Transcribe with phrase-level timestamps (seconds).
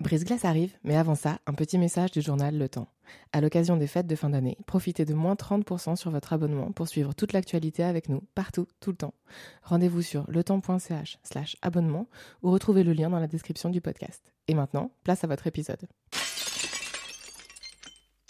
[0.00, 2.86] Brise-glace arrive, mais avant ça, un petit message du journal Le Temps.
[3.32, 6.86] À l'occasion des fêtes de fin d'année, profitez de moins 30% sur votre abonnement pour
[6.86, 9.14] suivre toute l'actualité avec nous, partout, tout le temps.
[9.64, 12.06] Rendez-vous sur letemps.ch slash abonnement
[12.44, 14.32] ou retrouvez le lien dans la description du podcast.
[14.46, 15.88] Et maintenant, place à votre épisode.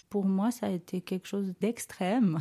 [0.08, 2.38] Pour moi, ça a été quelque chose d'extrême.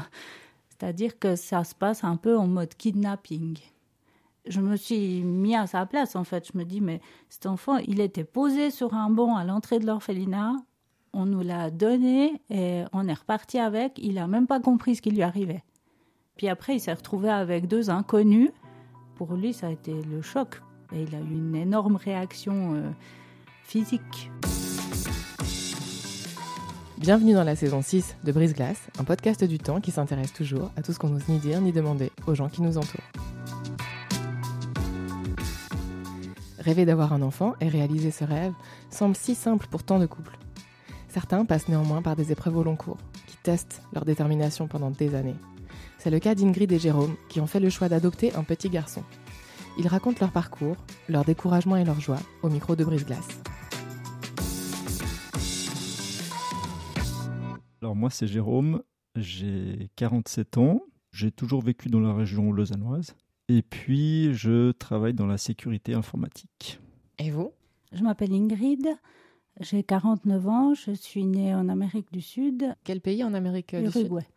[0.69, 3.59] C'est-à-dire que ça se passe un peu en mode kidnapping
[4.49, 6.49] je me suis mis à sa place en fait.
[6.51, 9.85] Je me dis mais cet enfant, il était posé sur un banc à l'entrée de
[9.85, 10.53] l'orphelinat.
[11.13, 13.97] On nous l'a donné et on est reparti avec.
[13.97, 15.63] Il a même pas compris ce qui lui arrivait.
[16.35, 18.51] Puis après, il s'est retrouvé avec deux inconnus.
[19.15, 20.61] Pour lui, ça a été le choc.
[20.93, 22.89] Et il a eu une énorme réaction euh,
[23.63, 24.31] physique.
[26.99, 30.71] Bienvenue dans la saison 6 de Brise Glace, un podcast du temps qui s'intéresse toujours
[30.75, 33.26] à tout ce qu'on n'ose ni dire ni demander aux gens qui nous entourent.
[36.67, 38.51] Rêver d'avoir un enfant et réaliser ce rêve
[38.89, 40.37] semble si simple pour tant de couples.
[41.07, 45.15] Certains passent néanmoins par des épreuves au long cours, qui testent leur détermination pendant des
[45.15, 45.37] années.
[45.97, 49.01] C'est le cas d'Ingrid et Jérôme, qui ont fait le choix d'adopter un petit garçon.
[49.79, 50.75] Ils racontent leur parcours,
[51.07, 53.29] leur découragement et leur joie au micro de Brise-Glace.
[57.81, 58.83] Alors moi c'est Jérôme,
[59.15, 60.81] j'ai 47 ans,
[61.13, 63.15] j'ai toujours vécu dans la région lausannoise.
[63.49, 66.79] Et puis, je travaille dans la sécurité informatique.
[67.17, 67.51] Et vous?
[67.93, 68.87] Je m'appelle Ingrid.
[69.61, 70.73] J'ai 49 ans.
[70.73, 72.75] Je suis née en Amérique du Sud.
[72.83, 74.01] Quel pays en Amérique du Sud?
[74.01, 74.27] Uruguay.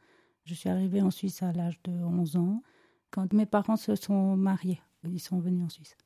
[0.45, 2.63] Je suis arrivée en Suisse à l'âge de 11 ans,
[3.11, 4.81] quand mes parents se sont mariés.
[5.05, 5.97] Ils sont venus en Suisse.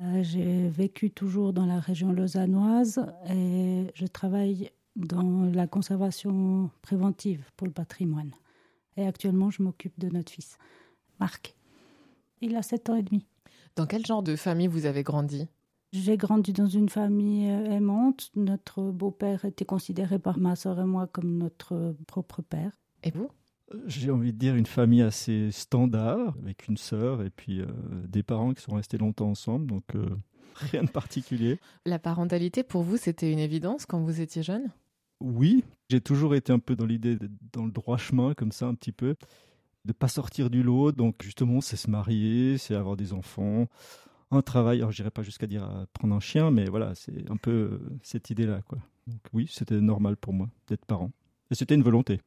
[0.00, 7.50] Euh, j'ai vécu toujours dans la région lausannoise et je travaille dans la conservation préventive
[7.56, 8.30] pour le patrimoine.
[8.96, 10.56] Et actuellement, je m'occupe de notre fils,
[11.20, 11.57] Marc.
[12.40, 13.26] Il a 7 ans et demi.
[13.76, 15.48] Dans quel genre de famille vous avez grandi?
[15.92, 18.30] J'ai grandi dans une famille euh, aimante.
[18.36, 22.72] Notre beau-père était considéré par ma soeur et moi comme notre propre père.
[23.02, 23.30] Et vous?
[23.74, 27.66] Euh, j'ai envie de dire une famille assez standard, avec une sœur et puis euh,
[28.06, 29.84] des parents qui sont restés longtemps ensemble, donc
[30.54, 31.58] rien de particulier.
[31.86, 34.70] La parentalité, pour vous, c'était une évidence quand vous étiez jeune?
[35.20, 37.18] Oui, j'ai toujours été un peu dans l'idée,
[37.52, 39.16] dans le droit chemin, comme ça, un petit peu
[39.88, 40.92] de pas sortir du lot.
[40.92, 43.66] Donc justement, c'est se marier, c'est avoir des enfants,
[44.30, 44.78] un travail.
[44.78, 47.80] Alors j'irai pas jusqu'à dire euh, prendre un chien, mais voilà, c'est un peu euh,
[48.02, 48.78] cette idée-là, quoi.
[49.06, 51.10] Donc oui, c'était normal pour moi d'être parent,
[51.50, 52.20] et c'était une volonté.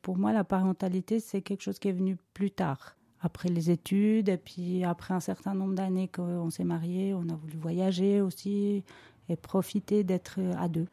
[0.00, 4.28] Pour moi, la parentalité, c'est quelque chose qui est venu plus tard, après les études,
[4.28, 8.84] et puis après un certain nombre d'années qu'on s'est marié, on a voulu voyager aussi
[9.28, 10.86] et profiter d'être à deux.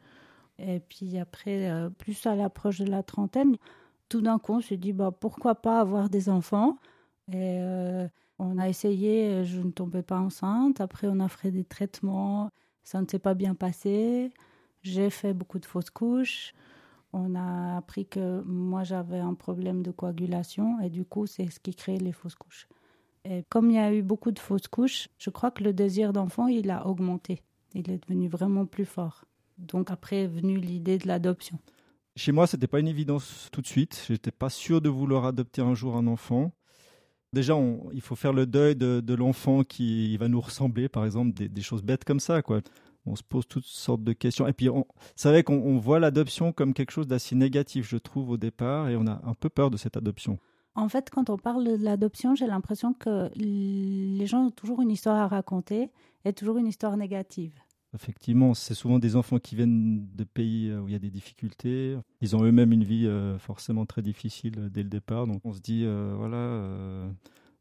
[0.58, 3.56] Et puis après, euh, plus à l'approche de la trentaine,
[4.12, 6.76] tout d'un coup, on s'est dit bah, pourquoi pas avoir des enfants?
[7.28, 8.06] Et euh,
[8.38, 10.82] on a essayé, je ne tombais pas enceinte.
[10.82, 12.50] Après, on a fait des traitements,
[12.84, 14.30] ça ne s'est pas bien passé.
[14.82, 16.52] J'ai fait beaucoup de fausses couches.
[17.14, 21.58] On a appris que moi, j'avais un problème de coagulation et du coup, c'est ce
[21.58, 22.68] qui crée les fausses couches.
[23.24, 26.12] Et comme il y a eu beaucoup de fausses couches, je crois que le désir
[26.12, 27.40] d'enfant, il a augmenté.
[27.72, 29.24] Il est devenu vraiment plus fort.
[29.56, 31.58] Donc après est venue l'idée de l'adoption.
[32.14, 34.04] Chez moi, c'était pas une évidence tout de suite.
[34.08, 36.52] J'étais pas sûr de vouloir adopter un jour un enfant.
[37.32, 37.56] Déjà,
[37.94, 41.82] il faut faire le deuil de, l'enfant qui va nous ressembler, par exemple, des, choses
[41.82, 42.60] bêtes comme ça, quoi.
[43.06, 44.46] On se pose toutes sortes de questions.
[44.46, 44.68] Et puis,
[45.16, 48.96] c'est vrai qu'on voit l'adoption comme quelque chose d'assez négatif, je trouve, au départ, et
[48.96, 50.38] on a un peu peur de cette adoption.
[50.74, 54.90] En fait, quand on parle de l'adoption, j'ai l'impression que les gens ont toujours une
[54.90, 55.90] histoire à raconter
[56.26, 57.54] et toujours une histoire négative.
[57.94, 61.10] Effectivement, c'est souvent des enfants qui viennent de pays euh, où il y a des
[61.10, 61.96] difficultés.
[62.22, 65.26] Ils ont eux-mêmes une vie euh, forcément très difficile euh, dès le départ.
[65.26, 66.64] Donc on se dit, voilà,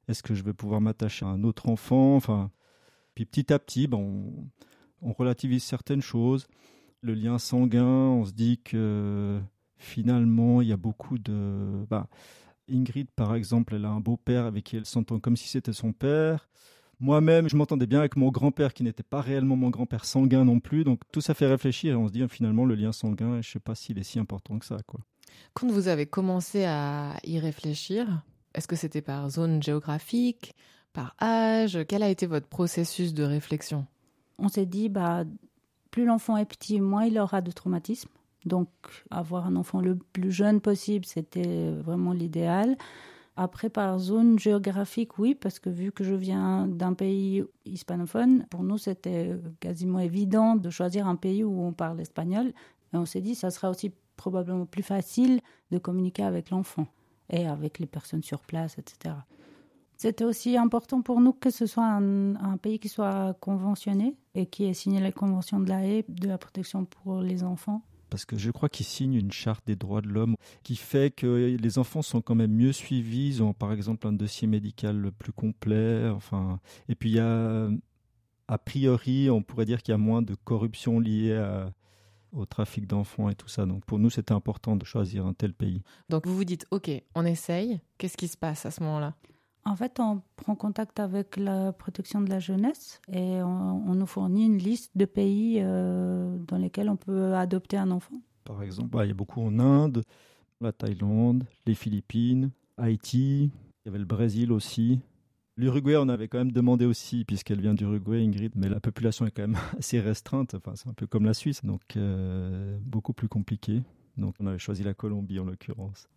[0.08, 2.16] est-ce que je vais pouvoir m'attacher à un autre enfant?
[2.16, 2.50] Enfin,
[3.14, 4.50] puis petit à petit, bon,
[5.02, 6.48] on, relativise certaines choses.
[7.02, 9.40] Le lien sanguin, on se dit que
[9.78, 11.86] finalement, il y a beaucoup de...
[11.90, 12.08] Bah,
[12.70, 15.92] Ingrid, par exemple, elle a un beau-père avec qui elle s'entend comme si c'était son
[15.92, 16.48] père.
[17.02, 20.60] Moi-même, je m'entendais bien avec mon grand-père qui n'était pas réellement mon grand-père sanguin non
[20.60, 20.84] plus.
[20.84, 23.54] Donc tout ça fait réfléchir et on se dit finalement le lien sanguin, je ne
[23.54, 24.78] sais pas s'il est si important que ça.
[24.86, 25.00] Quoi.
[25.54, 30.56] Quand vous avez commencé à y réfléchir, est-ce que c'était par zone géographique,
[30.94, 31.80] par âge?
[31.88, 33.88] Quel a été votre processus de réflexion?
[34.38, 35.24] On s'est dit, bah,
[35.90, 38.10] plus l'enfant est petit, moins il aura de traumatisme.
[38.46, 38.70] Donc,
[39.10, 42.78] avoir un enfant le plus jeune possible, c'était vraiment l'idéal.
[43.38, 48.64] Après, par zone géographique, oui, parce que vu que je viens d'un pays hispanophone, pour
[48.64, 52.48] nous, c'était quasiment évident de choisir un pays où on parle espagnol.
[52.94, 55.40] Et on s'est dit, ça sera aussi probablement plus facile
[55.72, 56.88] de communiquer avec l'enfant
[57.30, 59.16] et avec les personnes sur place, etc.
[59.98, 64.66] C'était aussi important pour nous que ce soit un, pays qui soit conventionné et qui
[64.66, 67.84] ait signé la convention de la haie de la protection pour les enfants.
[68.12, 71.58] Parce que je crois qu'il signe une charte des droits de l'homme qui fait que
[71.60, 73.30] les enfants sont quand même mieux suivis.
[73.30, 76.08] Ils ont par exemple un dossier médical plus complet.
[76.10, 76.60] Enfin,
[76.90, 81.42] et puis il a priori, on pourrait dire qu'il y a moins de corruption liée
[82.34, 83.66] au trafic d'enfants et tout ça.
[83.66, 85.82] Donc pour nous, c'était important de choisir un tel pays.
[86.10, 87.80] Donc vous vous dites, OK, on essaye.
[87.98, 89.16] Qu'est-ce qui se passe à ce moment-là?
[89.66, 94.46] En fait, on prend contact avec la protection de la jeunesse et on, nous fournit
[94.46, 98.16] une liste de pays euh, dans lesquels on peut adopter un enfant.
[98.44, 100.04] Par exemple, bah, il y a beaucoup en Inde,
[100.62, 105.00] la Thaïlande, les Philippines, Haïti, il y avait le Brésil aussi.
[105.58, 109.32] L'Uruguay, on avait quand même demandé aussi, puisqu'elle vient d'Uruguay, Ingrid, mais la population est
[109.32, 110.56] quand même assez restreinte.
[110.56, 113.84] Enfin, c'est un peu comme la Suisse, donc euh, beaucoup plus compliqué.
[114.18, 116.08] Donc, on avait choisi la Colombie en l'occurrence.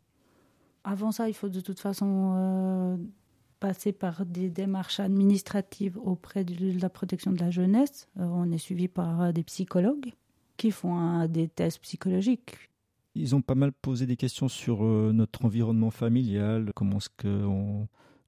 [0.84, 2.96] Avant ça, il faut de toute façon euh,
[3.64, 8.08] passer par des démarches administratives auprès de la protection de la jeunesse.
[8.18, 10.12] Euh, on est suivi par euh, des psychologues
[10.58, 12.56] qui font des tests psychologiques.
[13.14, 17.48] Ils ont pas mal posé des questions sur euh, notre environnement familial, comment est-ce que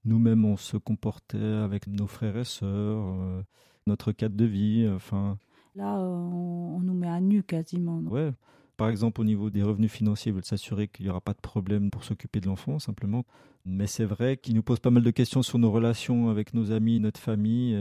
[0.07, 3.45] nous-mêmes on se comportait avec nos frères et sœurs,
[3.87, 5.39] notre cadre de vie, enfin.
[5.75, 7.99] Là, on, nous met à nu quasiment.
[7.99, 8.33] Ouais.
[8.77, 11.41] Par exemple, au niveau des revenus financiers, ils veulent s'assurer qu'il n'y aura pas de
[11.41, 13.25] problème pour s'occuper de l'enfant, simplement.
[13.65, 16.73] Mais c'est vrai qu'il nous pose pas mal de questions sur nos relations avec nos
[16.73, 17.77] amis, notre famille.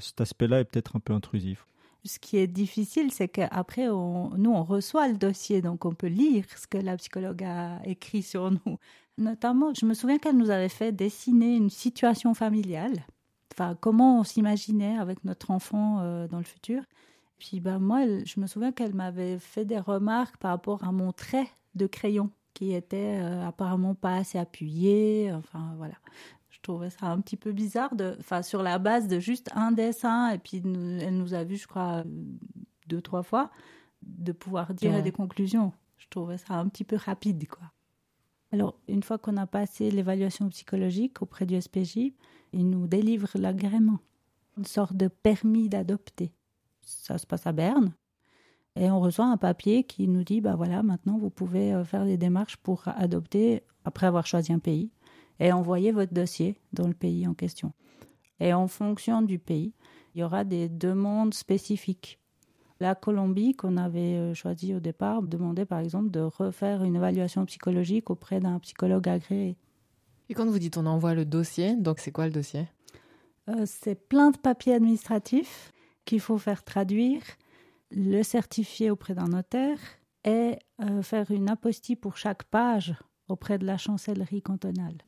[0.00, 1.66] cet aspect-là est peut-être un peu intrusif.
[2.04, 6.44] Ce qui est difficile, c'est qu'après, nous, on reçoit le dossier, donc on peut lire
[6.56, 8.78] ce que la psychologue a écrit sur nous.
[9.18, 13.06] Notamment, je me souviens qu'elle nous avait fait dessiner une situation familiale,
[13.52, 16.82] enfin, comment on s'imaginait avec notre enfant euh, dans le futur.
[17.42, 21.10] Puis ben, moi, je me souviens qu'elle m'avait fait des remarques par rapport à mon
[21.10, 25.32] trait de crayon qui était euh, apparemment pas assez appuyé.
[25.32, 25.96] Enfin voilà,
[26.50, 29.72] je trouvais ça un petit peu bizarre de, enfin sur la base de juste un
[29.72, 32.04] dessin et puis elle nous a vu, je crois,
[32.86, 33.50] deux trois fois,
[34.02, 35.72] de pouvoir dire des conclusions.
[35.98, 37.72] Je trouvais ça un petit peu rapide quoi.
[38.52, 42.12] Alors, une fois qu'on a passé l'évaluation psychologique auprès du SPJ,
[42.52, 43.98] il nous délivre l'agrément,
[44.56, 46.32] une sorte de permis d'adopter
[46.82, 47.92] ça se passe à Berne.
[48.76, 52.04] Et on reçoit un papier qui nous dit, bah voilà, maintenant vous pouvez euh, faire
[52.04, 54.90] des démarches pour adopter après avoir choisi un pays
[55.40, 57.72] et envoyer votre dossier dans le pays en question.
[58.40, 59.74] Et en fonction du pays,
[60.14, 62.18] il y aura des demandes spécifiques.
[62.80, 67.44] La Colombie, qu'on avait euh, choisi au départ, demandait par exemple de refaire une évaluation
[67.46, 69.56] psychologique auprès d'un psychologue agréé.
[70.28, 72.66] Et quand vous dites on envoie le dossier, donc c'est quoi le dossier?
[73.48, 75.72] Euh, C'est plein de papiers administratifs
[76.04, 77.22] qu'il faut faire traduire,
[77.90, 79.78] le certifier auprès d'un notaire
[80.24, 82.94] et euh, faire une apostille pour chaque page
[83.28, 84.98] auprès de la chancellerie cantonale.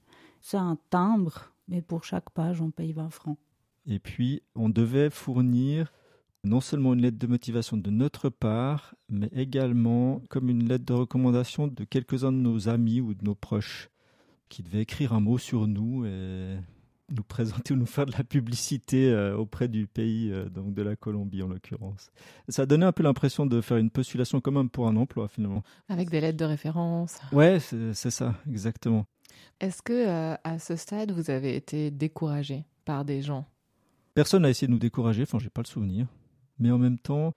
[0.40, 3.38] C'est un timbre, mais pour chaque page, on paye 20 francs.
[3.86, 5.92] Et puis, on devait fournir
[6.44, 10.92] non seulement une lettre de motivation de notre part, mais également comme une lettre de
[10.92, 13.88] recommandation de quelques-uns de nos amis ou de nos proches
[14.50, 16.58] qui devaient écrire un mot sur nous et
[17.14, 20.82] nous présenter ou nous faire de la publicité euh, auprès du pays, euh, donc de
[20.82, 22.10] la Colombie en l'occurrence.
[22.48, 25.28] Ça a donné un peu l'impression de faire une postulation quand même pour un emploi
[25.28, 25.62] finalement.
[25.88, 27.18] Avec des lettres de référence.
[27.32, 29.06] Ouais, c'est ça, exactement.
[29.60, 33.46] Est-ce que euh, à ce stade vous avez été découragé par des gens?
[34.14, 36.06] Personne n'a essayé de nous décourager, enfin j'ai pas le souvenir,
[36.58, 37.32] mais en même temps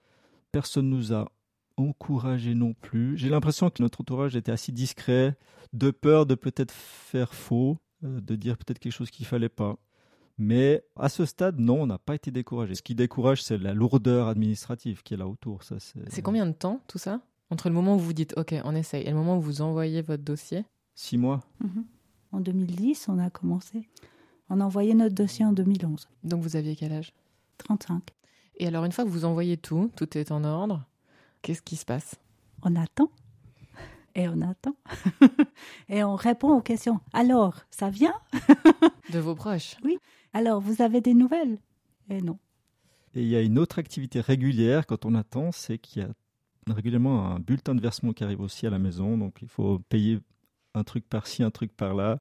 [0.52, 1.30] personne nous a
[1.76, 3.16] encouragé non plus.
[3.16, 5.36] J'ai l'impression que notre entourage était assez discret,
[5.72, 9.76] de peur de peut-être faire faux de dire peut-être quelque chose qu'il fallait pas.
[10.38, 12.76] Mais à ce stade, non, on n'a pas été découragé.
[12.76, 15.64] Ce qui décourage, c'est la lourdeur administrative qui est là autour.
[15.64, 17.20] Ça, c'est combien de temps tout ça?
[17.50, 20.02] Entre le moment où vous dites OK, on essaye, et le moment où vous envoyez
[20.02, 20.64] votre dossier?
[20.94, 21.40] Six mois.
[21.60, 21.84] Mhm.
[22.32, 23.88] En 2010, on a commencé.
[24.50, 26.08] On a envoyé notre dossier en 2011.
[26.24, 27.12] Donc vous aviez quel âge?
[27.58, 28.02] 35.
[28.56, 30.84] Et alors, une fois que vous envoyez tout, tout est en ordre,
[31.42, 32.16] qu'est-ce qui se passe?
[32.62, 33.10] On attend
[34.18, 34.74] et on attend.
[35.88, 36.98] et on répond aux questions.
[37.12, 38.14] Alors, ça vient?
[39.12, 39.96] De vos proches Oui.
[40.32, 41.58] Alors, vous avez des nouvelles?
[42.10, 42.36] Et non.
[43.14, 46.08] Et il y a une autre activité régulière quand on attend, c'est qu'il y a
[46.74, 49.16] régulièrement un bulletin de versement qui arrive aussi à la maison.
[49.16, 50.18] Donc il faut payer
[50.74, 52.18] un truc par-ci, un truc par-là.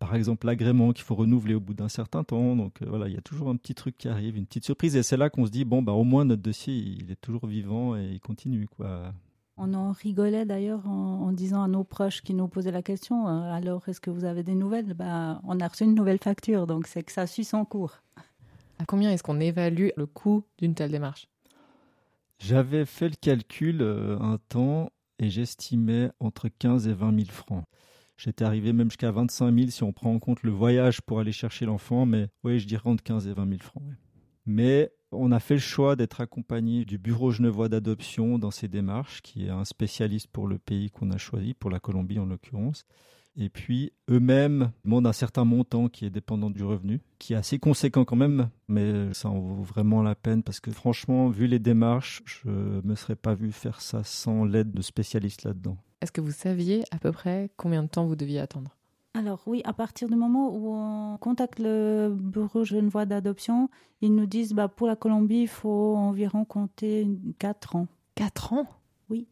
[0.00, 2.56] Par exemple, l'agrément qu'il faut renouveler au bout d'un certain temps.
[2.56, 4.96] Donc euh, voilà, il y a toujours un petit truc qui arrive, une petite surprise.
[4.96, 7.46] Et c'est là qu'on se dit, bon, bah, au moins notre dossier, il est toujours
[7.46, 8.66] vivant et il continue.
[8.66, 9.12] quoi.
[9.60, 13.52] On en rigolait d'ailleurs en, disant à nos proches qui nous posaient la question euh,
[13.52, 14.94] alors est-ce que vous avez des nouvelles?
[14.94, 17.98] Bah, On a reçu une nouvelle facture, donc c'est que ça suit son cours.
[18.78, 21.28] À combien est-ce qu'on évalue le coût d'une telle démarche?
[22.38, 27.64] J'avais fait le calcul euh, un temps et j'estimais entre 15 et 20 000 francs.
[28.16, 31.32] J'étais arrivé même jusqu'à 25 000 si on prend en compte le voyage pour aller
[31.32, 33.82] chercher l'enfant, mais oui, je dirais entre 15 et 20 000 francs.
[34.46, 39.22] Mais on a fait le choix d'être accompagné du Bureau genevois d'adoption dans ces démarches,
[39.22, 42.84] qui est un spécialiste pour le pays qu'on a choisi, pour la Colombie en l'occurrence.
[43.40, 47.60] Et puis, eux-mêmes demandent un certain montant qui est dépendant du revenu, qui est assez
[47.60, 51.60] conséquent quand même, mais ça en vaut vraiment la peine parce que franchement, vu les
[51.60, 55.78] démarches, je ne me serais pas vu faire ça sans l'aide de spécialistes là-dedans.
[56.00, 58.77] Est-ce que vous saviez à peu près combien de temps vous deviez attendre?
[59.14, 63.68] Alors oui, à partir du moment où on contacte le bureau genevois d'adoption,
[64.00, 67.88] ils nous disent bah pour la Colombie, il faut environ compter 4 ans.
[68.14, 68.66] 4 ans?
[69.10, 69.26] Oui.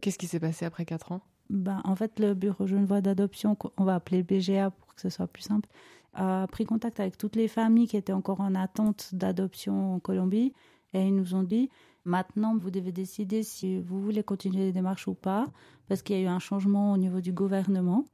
[0.00, 1.20] Qu'est-ce qui s'est passé après 4 ans?
[1.48, 5.26] Bah, En fait, le bureau genevois d'adoption, on va appeler BGA pour que ce soit
[5.26, 5.68] plus simple,
[6.14, 10.52] a pris contact avec toutes les familles qui étaient encore en attente d'adoption en Colombie
[10.92, 11.70] et ils nous ont dit
[12.04, 15.46] maintenant vous devez décider si vous voulez continuer les démarches ou pas
[15.88, 18.04] parce qu'il y a eu un changement au niveau du gouvernement.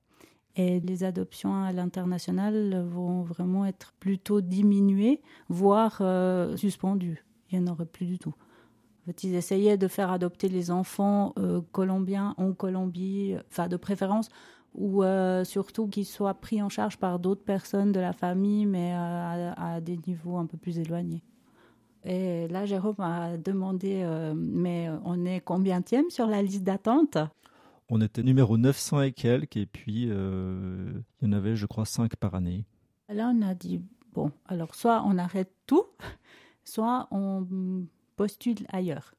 [0.56, 5.20] Et les adoptions à l'international vont vraiment être plutôt diminuées,
[5.50, 7.24] voire euh, suspendues.
[7.50, 8.34] Il n'y en aurait plus du tout.
[9.22, 14.30] Ils essayaient de faire adopter les enfants euh, colombiens en Colombie, enfin de préférence,
[14.74, 18.94] ou euh, surtout qu'ils soient pris en charge par d'autres personnes de la famille, mais
[18.94, 21.22] à, des niveaux un peu plus éloignés.
[22.02, 27.18] Et là, Jérôme a demandé, mais on est combienième sur la liste d'attente?
[27.88, 31.84] On était numéro 900 et quelques, et puis euh, il y en avait, je crois,
[31.84, 32.64] 5 par année.
[33.08, 33.80] Là, on a dit,
[34.12, 35.86] bon, alors soit on arrête tout,
[36.64, 39.14] soit on postule ailleurs.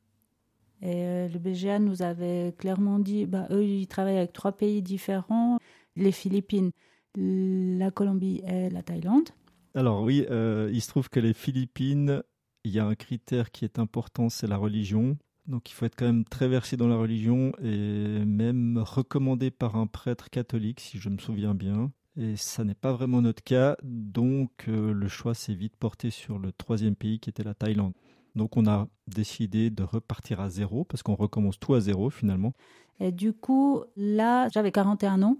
[0.81, 4.81] Et euh, le BGA nous avait clairement dit, bah, eux, ils travaillent avec trois pays
[4.81, 5.57] différents,
[5.95, 6.71] les Philippines,
[7.15, 9.29] la Colombie et la Thaïlande.
[9.73, 12.21] Alors oui, euh, il se trouve que les Philippines,
[12.63, 15.17] il y a un critère qui est important, c'est la religion.
[15.47, 19.77] Donc il faut être quand même très versé dans la religion et même recommandé par
[19.77, 21.91] un prêtre catholique, si je me souviens bien.
[22.17, 26.39] Et ça n'est pas vraiment notre cas, donc euh, le choix s'est vite porté sur
[26.39, 27.93] le troisième pays qui était la Thaïlande.
[28.35, 32.53] Donc on a décidé de repartir à zéro, parce qu'on recommence tout à zéro finalement.
[32.99, 35.37] Et du coup, là, j'avais 41 ans.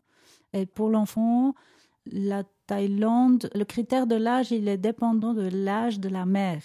[0.54, 1.56] Et pour l'enfant,
[2.12, 6.64] la Thaïlande, le critère de l'âge, il est dépendant de l'âge de la mère.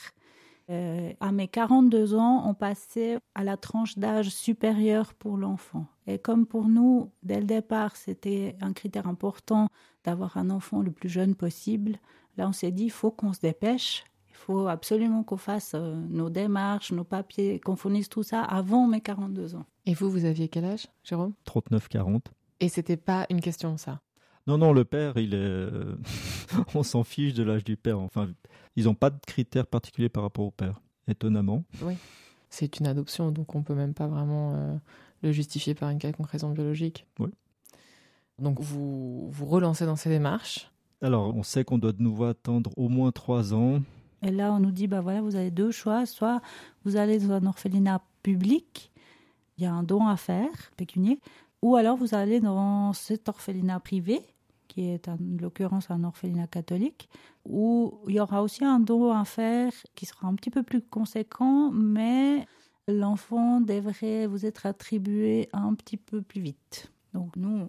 [0.71, 5.87] Euh, à mes 42 ans, on passait à la tranche d'âge supérieure pour l'enfant.
[6.07, 9.69] Et comme pour nous, dès le départ, c'était un critère important
[10.04, 11.97] d'avoir un enfant le plus jeune possible,
[12.37, 15.95] là on s'est dit, il faut qu'on se dépêche, il faut absolument qu'on fasse euh,
[16.09, 19.66] nos démarches, nos papiers, qu'on fournisse tout ça avant mes 42 ans.
[19.87, 21.35] Et vous, vous aviez quel âge, Jérôme?
[21.47, 22.21] 39-40.
[22.61, 24.00] Et c'était pas une question, ça?
[24.46, 25.38] Non, non, le père, il est.
[25.38, 25.96] Euh,
[26.75, 27.99] on s'en fiche de l'âge du père.
[27.99, 28.28] Enfin,
[28.76, 31.64] ils n'ont pas de critères particuliers par rapport au père, étonnamment.
[31.82, 31.94] Oui.
[32.50, 34.76] C'est une adoption, donc on peut même pas vraiment euh,
[35.22, 37.06] le justifier par une quelconque raison biologique.
[37.18, 37.30] Oui.
[38.38, 40.70] Donc vous vous relancez dans ces démarches.
[41.00, 43.80] Alors, on sait qu'on doit de nouveau attendre au moins trois ans.
[44.22, 46.06] Et là, on nous dit, bah voilà, vous avez deux choix.
[46.06, 46.40] Soit
[46.84, 48.92] vous allez dans un orphelinat public,
[49.56, 51.20] il y a un don à faire, pécunier,
[51.61, 54.20] ou alors vous allez dans cet orphelinat privé,
[54.72, 57.10] qui est en l'occurrence un orphelinat catholique,
[57.44, 60.80] où il y aura aussi un don à faire qui sera un petit peu plus
[60.80, 62.46] conséquent, mais
[62.88, 66.90] l'enfant devrait vous être attribué un petit peu plus vite.
[67.12, 67.68] Donc nous,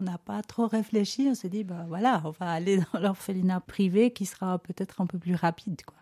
[0.00, 3.60] on n'a pas trop réfléchi, on s'est dit, bah voilà, on va aller dans l'orphelinat
[3.60, 5.82] privé qui sera peut-être un peu plus rapide.
[5.84, 5.98] Quoi.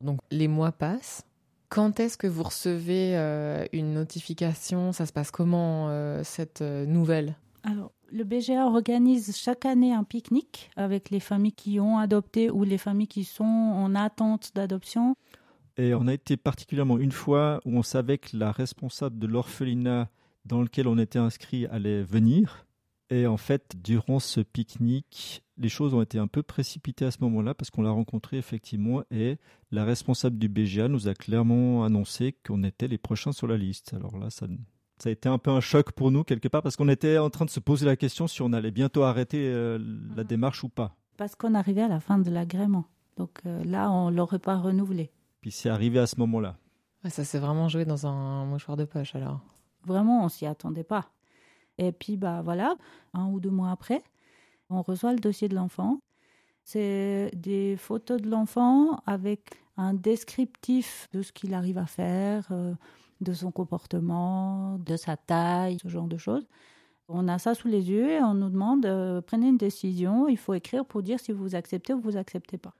[0.00, 1.24] Donc les mois passent.
[1.68, 4.92] Quand est-ce que vous recevez euh, une notification?
[4.92, 7.36] Ça se passe comment euh, cette euh, nouvelle?
[7.64, 12.64] Alors, le BGA organise chaque année un pique-nique avec les familles qui ont adopté ou
[12.64, 15.16] les familles qui sont en attente d'adoption.
[15.76, 20.08] Et on a été particulièrement une fois où on savait que la responsable de l'orphelinat
[20.44, 22.66] dans lequel on était inscrit allait venir.
[23.10, 27.18] Et en fait, durant ce pique-nique, les choses ont été un peu précipitées à ce
[27.22, 29.36] moment-là parce qu'on l'a rencontré effectivement et
[29.72, 33.94] la responsable du BGA nous a clairement annoncé qu'on était les prochains sur la liste.
[33.94, 34.46] Alors là, ça,
[35.00, 37.30] ça a été un peu un choc pour nous quelque part parce qu'on était en
[37.30, 39.78] train de se poser la question si on allait bientôt arrêter euh,
[40.14, 40.94] la démarche ou pas.
[41.16, 42.84] Parce qu'on arrivait à la fin de l'agrément.
[43.16, 45.10] Donc euh, là, on l'aurait pas renouvelé.
[45.40, 46.56] Puis c'est arrivé à ce moment-là.
[47.08, 49.40] ça s'est vraiment joué dans un mouchoir de poche alors.
[49.86, 51.10] Vraiment, on s'y attendait pas.
[51.78, 52.76] Et puis bah voilà,
[53.14, 54.02] un ou deux mois après,
[54.68, 56.00] on reçoit le dossier de l'enfant.
[56.62, 62.74] C'est des photos de l'enfant avec un descriptif de ce qu'il arrive à faire, euh,
[63.20, 66.46] de son comportement, de sa taille, ce genre de choses.
[67.08, 70.28] On a ça sous les yeux et on nous demande euh, prenez une décision.
[70.28, 72.74] Il faut écrire pour dire si vous acceptez ou vous acceptez pas.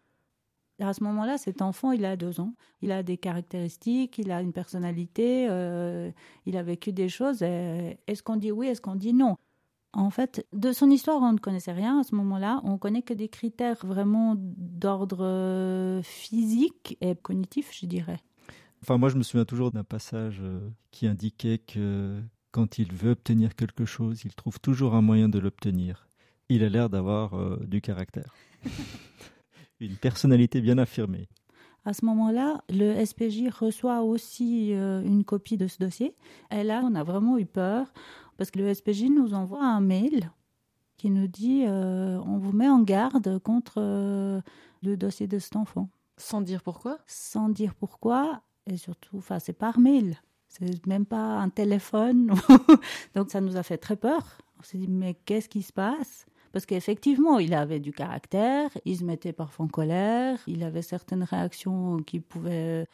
[0.80, 2.54] à ce moment-là, cet enfant, il a deux ans.
[2.80, 6.10] Il a des caractéristiques, il a une personnalité, euh,
[6.46, 7.42] il a vécu des choses.
[7.42, 9.36] Est-ce qu'on dit oui, est-ce qu'on dit non?
[9.92, 12.60] En fait, de son histoire, on ne connaissait rien à ce moment-là.
[12.62, 18.18] On connaît que des critères vraiment d'ordre euh, physique et cognitif, je dirais.
[18.82, 20.42] Enfin, moi, je me souviens toujours d'un passage
[20.90, 25.38] qui indiquait que quand il veut obtenir quelque chose, il trouve toujours un moyen de
[25.38, 26.08] l'obtenir.
[26.48, 28.34] Il a l'air d'avoir euh, du caractère.
[29.80, 31.28] Une personnalité bien affirmée.
[31.84, 36.14] À ce moment-là, le SPJ reçoit aussi euh, une copie de ce dossier.
[36.50, 37.90] Et là, on a vraiment eu peur
[38.36, 40.30] parce que le SPJ nous envoie un mail
[40.98, 45.88] qui nous dit euh, on vous met en garde contre le dossier de cet enfant.
[46.18, 46.98] Sans dire pourquoi?
[47.06, 50.16] Sans dire pourquoi et surtout, enfin, c'est par mail.
[50.48, 52.32] C'est même pas un téléphone.
[53.14, 54.38] Donc ça nous a fait très peur.
[54.58, 56.26] On s'est dit, mais qu'est-ce qui se passe?
[56.52, 61.22] Parce qu'effectivement, il avait du caractère, il se mettait parfois en colère, il avait certaines
[61.22, 62.86] réactions qui pouvaient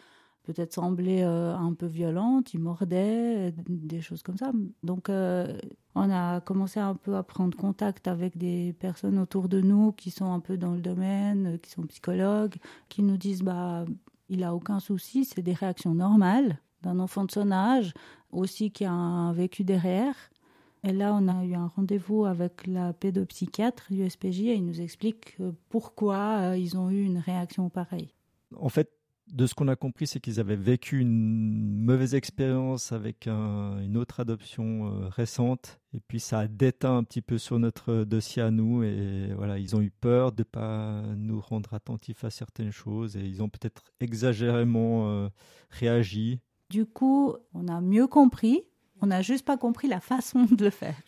[0.46, 4.52] peut-être sembler euh, un peu violentes, il mordait, des choses comme ça.
[4.82, 5.58] Donc euh,
[5.94, 10.10] on a commencé un peu à prendre contact avec des personnes autour de nous qui
[10.10, 12.56] sont un peu dans le domaine, qui sont psychologues,
[12.88, 13.84] qui nous disent, bah,
[14.28, 17.94] il a aucun souci, c'est des réactions normales d'un enfant de son âge,
[18.30, 20.14] aussi qui a un vécu derrière.
[20.84, 24.80] Et là, on a eu un rendez-vous avec la pédopsychiatre du SPJ et il nous
[24.80, 25.36] explique
[25.68, 28.14] pourquoi euh, ils ont eu une réaction pareille.
[28.56, 28.92] En fait,
[29.28, 34.20] de ce qu'on a compris, c'est qu'ils avaient vécu une mauvaise expérience avec une autre
[34.20, 38.50] adoption euh, récente, et puis ça a déteint un petit peu sur notre dossier à
[38.50, 42.70] nous, et voilà, ils ont eu peur de ne pas nous rendre attentifs à certaines
[42.70, 45.28] choses, et ils ont peut-être exagérément euh,
[45.70, 46.40] réagi.
[46.70, 48.62] Du coup, on a mieux compris,
[49.00, 51.02] on n'a juste pas compris la façon de le faire.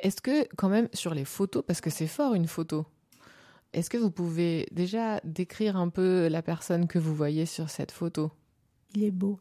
[0.00, 2.86] Est-ce que quand même sur les photos, parce que c'est fort une photo,
[3.72, 7.92] est-ce que vous pouvez déjà décrire un peu la personne que vous voyez sur cette
[7.92, 8.32] photo?
[8.94, 9.40] Il est beau.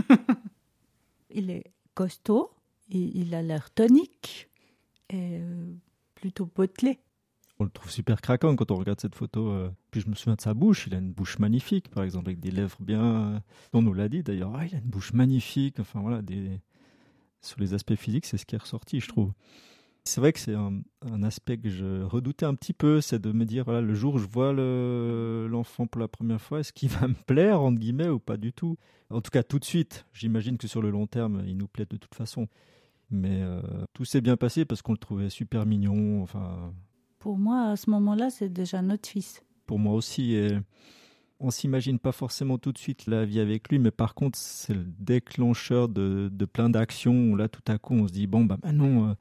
[1.30, 2.50] il est costaud,
[2.88, 4.48] il, a l'air tonique
[5.10, 5.72] et euh,
[6.14, 6.98] plutôt potelé
[7.58, 9.50] on le trouve super craquant quand on regarde cette photo.
[9.50, 9.70] Euh.
[9.90, 10.86] Puis je me souviens de sa bouche.
[10.86, 13.34] Il a une bouche magnifique, par exemple, avec des lèvres bien.
[13.34, 13.40] Euh,
[13.72, 14.54] on nous l'a dit d'ailleurs.
[14.54, 15.80] Ah, il a une bouche magnifique.
[15.80, 16.60] Enfin voilà, des...
[17.40, 19.32] sur les aspects physiques, c'est ce qui est ressorti, je trouve.
[20.06, 20.82] C'est vrai que c'est un,
[21.24, 24.18] aspect que je redoutais un petit peu, c'est de me dire voilà, le jour où
[24.18, 28.20] je vois l'enfant pour la première fois, est-ce qu'il va me plaire entre guillemets ou
[28.20, 28.76] pas du tout?
[29.10, 30.06] En tout cas, tout de suite.
[30.12, 32.46] J'imagine que sur le long terme, il nous plaît de toute façon.
[33.10, 33.60] Mais euh,
[33.94, 36.22] tout s'est bien passé parce qu'on le trouvait super mignon.
[36.22, 36.72] Enfin,
[37.18, 39.42] pour moi, à ce moment-là, c'est déjà notre fils.
[39.66, 40.34] Pour moi aussi.
[40.34, 40.58] Et
[41.40, 44.74] on s'imagine pas forcément tout de suite la vie avec lui, mais par contre, c'est
[44.74, 49.10] le déclencheur de, plein d'actions là, tout à coup, on se dit bon, bah maintenant,
[49.10, 49.14] euh,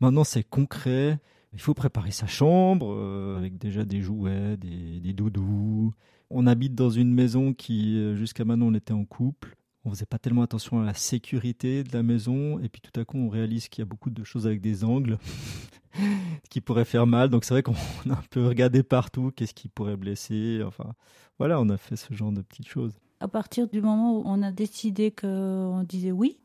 [0.00, 1.18] maintenant c'est concret.
[1.52, 5.94] Il faut préparer sa chambre euh, avec déjà des jouets, des, des, doudous.
[6.28, 9.56] On habite dans une maison qui, euh, jusqu'à maintenant, on était en couple.
[9.84, 13.04] On faisait pas tellement attention à la sécurité de la maison, et puis tout à
[13.04, 15.18] coup, on réalise qu'il y a beaucoup de choses avec des angles.
[16.50, 17.28] qui pourrait faire mal.
[17.28, 17.72] Donc c'est vrai qu'on
[18.10, 20.62] a un peu regardé partout, qu'est-ce qui pourrait blesser.
[20.64, 20.94] Enfin,
[21.38, 22.98] voilà, on a fait ce genre de petites choses.
[23.20, 26.38] À partir du moment où on a décidé qu'on disait oui,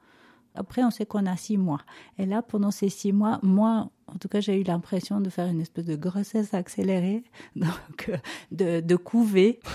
[0.56, 1.82] après on sait qu'on a six mois.
[2.18, 5.48] Et là, pendant ces six mois, moi, en tout cas, j'ai eu l'impression de faire
[5.48, 7.24] une espèce de grossesse accélérée,
[7.56, 8.18] donc euh,
[8.52, 9.60] de, de couver.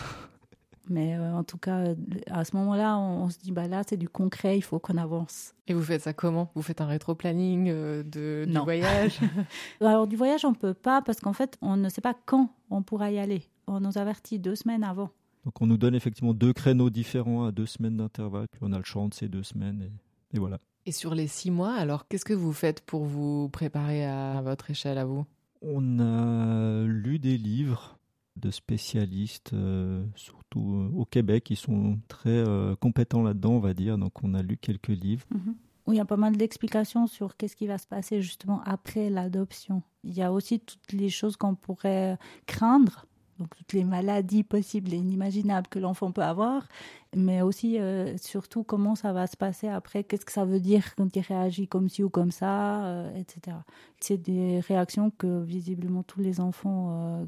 [0.88, 1.94] Mais euh, en tout cas,
[2.30, 5.52] à ce moment-là, on, se dit, bah là, c'est du concret, il faut qu'on avance.
[5.66, 6.50] Et vous faites ça comment?
[6.54, 9.18] Vous faites un rétro-planning euh, de, du voyage?
[9.80, 12.50] Alors, du voyage, on ne peut pas parce qu'en fait, on ne sait pas quand
[12.70, 13.42] on pourra y aller.
[13.66, 15.10] On nous avertit deux semaines avant.
[15.44, 18.78] Donc, on nous donne effectivement deux créneaux différents à deux semaines d'intervalle, puis on a
[18.78, 19.92] le champ de ces deux semaines, et,
[20.36, 20.58] et voilà.
[20.86, 24.70] Et sur les six mois, alors, qu'est-ce que vous faites pour vous préparer à votre
[24.70, 25.26] échelle, à vous?
[25.62, 27.98] On a lu des livres
[28.36, 33.74] de spécialistes, euh, surtout euh, au Québec, qui sont très euh, compétents là-dedans, on va
[33.74, 33.98] dire.
[33.98, 35.24] Donc, on a lu quelques livres.
[35.30, 35.56] Mhm.
[35.86, 39.08] Oui, il y a pas mal d'explications sur qu'est-ce qui va se passer justement après
[39.08, 39.82] l'adoption.
[40.04, 43.06] Il y a aussi toutes les choses qu'on pourrait craindre
[43.38, 46.68] donc toutes les maladies possibles et inimaginables que l'enfant peut avoir,
[47.14, 50.94] mais aussi euh, surtout comment ça va se passer après, qu'est-ce que ça veut dire
[50.94, 53.56] quand il réagit comme ci ou comme ça, euh, etc.
[54.00, 57.24] C'est des réactions que visiblement tous les enfants euh,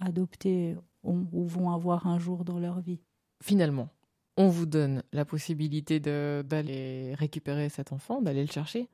[0.00, 3.00] adoptés ou, ou vont avoir un jour dans leur vie.
[3.42, 3.88] Finalement,
[4.36, 8.88] on vous donne la possibilité d'aller récupérer cet enfant, d'aller le chercher.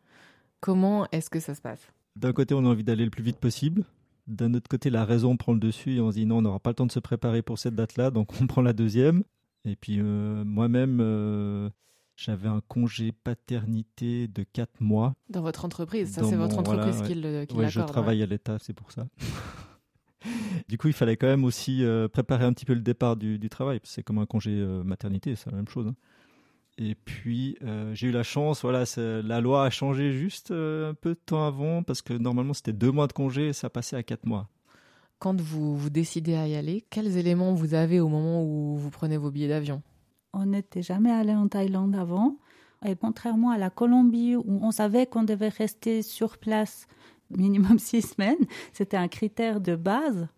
[0.60, 1.92] Comment est-ce que ça se passe?
[2.16, 3.84] D'un côté, on a envie d'aller le plus vite possible.
[4.28, 6.60] D'un autre côté, la raison prend le dessus et on se dit non, on n'aura
[6.60, 9.24] pas le temps de se préparer pour cette date-là, donc on prend la deuxième.
[9.64, 11.70] Et puis euh, moi-même, euh,
[12.14, 15.14] j'avais un congé paternité de 4 mois.
[15.30, 18.58] Dans votre entreprise Ça, c'est votre entreprise qui, le, qui ouais, Je travaille à l'État,
[18.60, 19.08] c'est pour ça.
[20.68, 23.40] du coup, il fallait quand même aussi euh, préparer un petit peu le départ du,
[23.48, 23.80] travail.
[23.84, 24.50] C'est comme un congé
[24.84, 25.86] maternité, c'est la même chose.
[25.86, 25.94] Hein.
[26.78, 31.10] Et puis, euh, j'ai eu la chance, voilà, la loi a changé juste un peu
[31.10, 34.02] de temps avant, parce que normalement, c'était deux mois de congé et ça passait à
[34.02, 34.48] quatre mois.
[35.18, 38.90] Quand vous, vous décidez à y aller, quels éléments vous avez au moment où vous
[38.90, 39.82] prenez vos billets d'avion?
[40.32, 42.36] On n'était jamais allé en Thaïlande avant.
[42.86, 46.86] Et contrairement à la Colombie, où on savait qu'on devait rester sur place
[47.30, 48.46] minimum six semaines.
[48.72, 50.28] C'était un critère de base.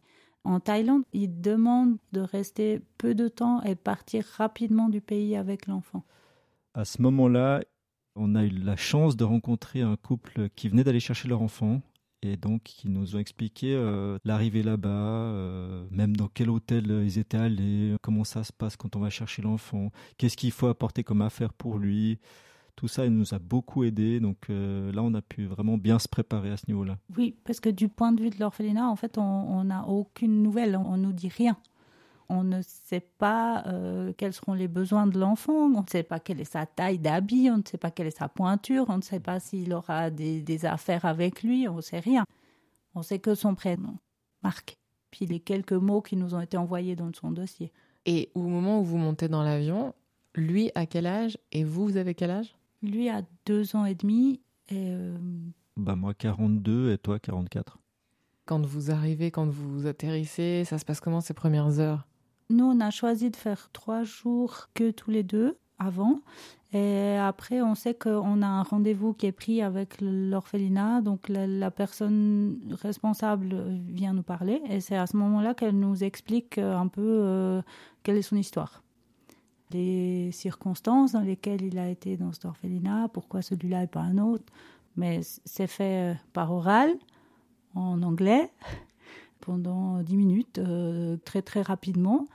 [0.44, 5.66] En Thaïlande, ils demandent de rester peu de temps et partir rapidement du pays avec
[5.66, 6.02] l'enfant.
[6.74, 7.62] À ce moment-là,
[8.14, 11.80] on a eu la chance de rencontrer un couple qui venait d'aller chercher leur enfant
[12.22, 17.18] et donc qui nous ont expliqué euh, l'arrivée là-bas, euh, même dans quel hôtel ils
[17.18, 21.02] étaient allés, comment ça se passe quand on va chercher l'enfant, qu'est-ce qu'il faut apporter
[21.02, 22.18] comme affaire pour lui.
[22.76, 24.20] Tout ça, il nous a beaucoup aidé.
[24.20, 26.98] Donc euh, là, on a pu vraiment bien se préparer à ce niveau-là.
[27.16, 30.76] Oui, parce que du point de vue de l'orphelinat, en fait, on n'a aucune nouvelle.
[30.76, 31.56] On nous dit rien.
[32.32, 35.52] On ne sait pas euh, quels seront les besoins de l'enfant.
[35.52, 37.50] On ne sait pas quelle est sa taille d'habit.
[37.50, 38.86] On ne sait pas quelle est sa pointure.
[38.88, 41.66] On ne sait pas s'il aura des, des affaires avec lui.
[41.68, 42.24] On ne sait rien.
[42.94, 43.96] On sait que son prénom,
[44.44, 44.78] Marc.
[45.10, 47.72] Puis les quelques mots qui nous ont été envoyés dans son dossier.
[48.06, 49.92] Et au moment où vous montez dans l'avion,
[50.36, 52.54] lui a quel âge et vous, vous avez quel âge?
[52.80, 54.40] Lui a deux ans et demi.
[54.68, 55.18] Et euh,
[55.76, 57.78] Bah moi 42 et toi 44.
[58.46, 62.06] Quand vous arrivez, quand vous atterrissez, ça se passe comment ces premières heures?
[62.50, 66.20] Nous, on a choisi de faire trois jours que tous les deux avant.
[66.72, 71.00] Et après, on sait qu'on a un rendez-vous qui est pris avec l'orphelinat.
[71.00, 74.60] Donc, la, personne responsable vient nous parler.
[74.68, 77.62] Et c'est à ce moment-là qu'elle nous explique un peu euh,
[78.02, 78.82] quelle est son histoire
[79.72, 84.18] les circonstances dans lesquelles il a été dans cet orphelinat, pourquoi celui-là et pas un
[84.18, 84.44] autre.
[84.96, 86.92] Mais c'est fait euh, par oral,
[87.74, 88.50] en anglais,
[89.40, 92.26] pendant dix minutes, euh, très très rapidement.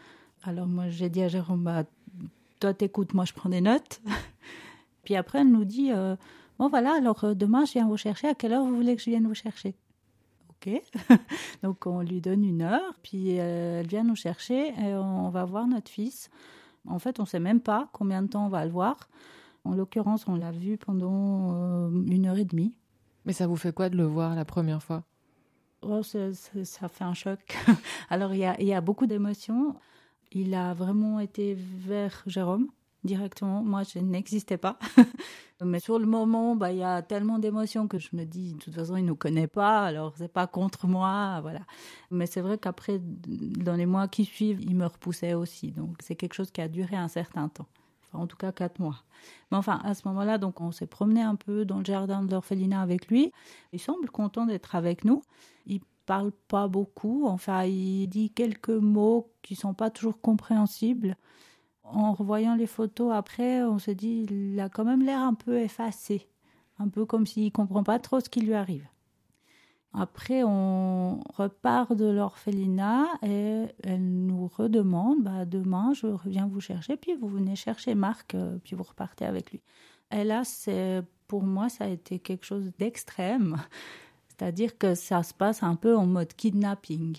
[0.44, 1.84] Alors moi j'ai dit à Jérôme, bah,
[2.60, 4.02] toi t'écoutes, moi je prends des notes.
[5.04, 6.16] Puis après elle nous dit, euh,
[6.60, 9.10] bon voilà, alors demain je viens vous chercher, à quelle heure vous voulez que je
[9.10, 9.76] vienne vous chercher?
[11.64, 15.68] Donc on lui donne une heure, puis elle vient nous chercher et on va voir
[15.68, 16.30] notre fils.
[16.88, 19.10] En fait, on ne sait même pas combien de temps on va le voir.
[19.64, 22.74] En l'occurrence, on l'a vu pendant euh, une heure et demie.
[23.26, 25.04] Mais ça vous fait quoi de le voir la première fois?
[25.88, 27.40] Oh, Ça fait un choc.
[28.10, 29.76] Alors, il y a, beaucoup d'émotions.
[30.32, 32.68] Il a vraiment été vers Jérôme
[33.04, 33.64] directement.
[33.64, 34.78] Moi, je n'existais pas.
[35.64, 38.60] Mais sur le moment, bah, il y a tellement d'émotions que je me dis, de
[38.60, 41.62] toute façon, il ne nous connaît pas, alors c'est pas contre moi, voilà.
[42.12, 45.72] Mais c'est vrai qu'après, dans les mois qui suivent, il me repoussait aussi.
[45.72, 47.68] Donc, c'est quelque chose qui a duré un certain temps.
[48.16, 49.04] En tout cas, quatre mois.
[49.52, 52.32] Mais enfin, à ce moment-là, donc, on s'est promené un peu dans le jardin de
[52.32, 53.32] l'orphelinat avec lui.
[53.74, 55.22] Il semble content d'être avec nous.
[55.66, 57.26] Il parle pas beaucoup.
[57.28, 61.18] Enfin, il dit quelques mots qui sont pas toujours compréhensibles
[61.86, 65.60] en revoyant les photos après, on se dit, il a quand même l'air un peu
[65.60, 66.28] effacé,
[66.80, 68.88] un peu comme s'il comprend pas trop ce qui lui arrive.
[69.98, 76.98] Après, on repart de l'orphelinat et elle nous redemande, bah, demain, je reviens vous chercher,
[76.98, 79.62] puis vous venez chercher Marc, euh, puis vous repartez avec lui.
[80.12, 83.58] Et là, c'est, pour moi, ça a été quelque chose d'extrême.
[84.28, 87.18] C'est-à-dire que ça se passe un peu en mode kidnapping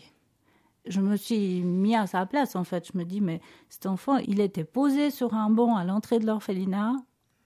[0.87, 2.89] je me suis mis à sa place en fait.
[2.93, 6.27] Je me dis mais cet enfant, il était posé sur un banc à l'entrée de
[6.27, 6.95] l'orphelinat.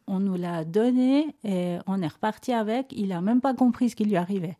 [0.07, 2.93] On nous l'a donné et on est reparti avec.
[2.93, 4.59] Il a même pas compris ce qui lui arrivait.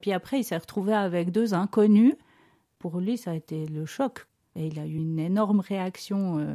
[0.00, 2.14] Puis après, il s'est retrouvé avec deux inconnus.
[2.78, 4.26] Pour lui, ça a été le choc.
[4.56, 6.54] Et il a eu une énorme réaction euh,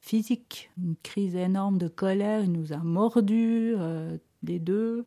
[0.00, 2.42] physique, une crise énorme de colère.
[2.42, 5.06] Il nous a mordus, euh, les deux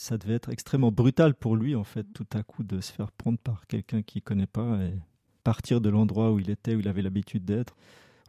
[0.00, 3.12] ça devait être extrêmement brutal pour lui, en fait, tout à coup, de se faire
[3.12, 4.94] prendre par quelqu'un qu'il ne connaît pas et
[5.44, 7.76] partir de l'endroit où il était, où il avait l'habitude d'être.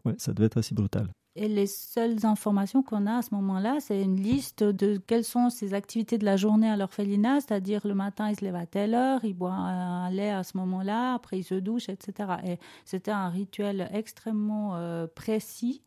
[0.04, 1.08] Ouais, ça devait être assez brutal.
[1.38, 5.50] Et les seules informations qu'on a à ce moment-là, c'est une liste de quelles sont
[5.50, 8.94] ses activités de la journée à l'orphelinat, c'est-à-dire le matin, il se lève à telle
[8.94, 12.30] heure, il boit un lait à ce moment-là, après il se douche, etc.
[12.46, 15.82] Et c'était un rituel extrêmement euh, précis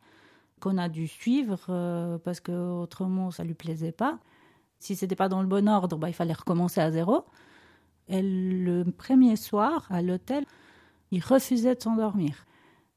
[0.59, 4.17] qu'on a dû suivre euh, parce que autrement ça lui plaisait pas.
[4.79, 7.25] Si c'était pas dans le bon ordre, bah, il fallait recommencer à zéro.
[8.07, 10.45] Et le premier soir, à l'hôtel,
[11.11, 12.45] Il refusait de s'endormir.